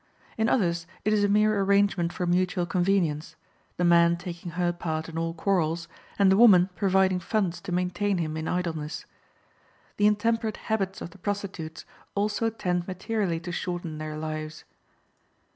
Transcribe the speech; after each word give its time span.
In 0.35 0.49
others 0.49 0.87
it 1.05 1.13
is 1.13 1.23
a 1.23 1.29
mere 1.29 1.59
arrangement 1.61 2.11
for 2.11 2.25
mutual 2.25 2.65
convenience, 2.65 3.35
the 3.77 3.83
man 3.83 4.17
taking 4.17 4.53
her 4.53 4.73
part 4.73 5.07
in 5.07 5.15
all 5.15 5.35
quarrels, 5.35 5.87
and 6.17 6.31
the 6.31 6.37
woman 6.37 6.71
providing 6.75 7.19
funds 7.19 7.61
to 7.61 7.71
maintain 7.71 8.17
him 8.17 8.35
in 8.35 8.47
idleness. 8.47 9.05
The 9.97 10.07
intemperate 10.07 10.57
habits 10.57 11.01
of 11.01 11.11
the 11.11 11.19
prostitutes 11.19 11.85
also 12.15 12.49
tend 12.49 12.87
materially 12.87 13.39
to 13.41 13.51
shorten 13.51 13.99
their 13.99 14.17
lives. 14.17 14.63